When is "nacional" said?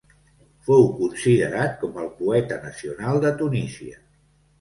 2.63-3.21